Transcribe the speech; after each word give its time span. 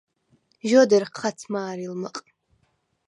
ჟ’ოდერ 0.69 1.03
ჴაც 1.17 1.39
მა̄რილმჷყ. 1.51 2.15